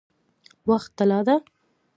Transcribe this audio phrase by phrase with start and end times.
[0.69, 1.35] وخت طلا ده؟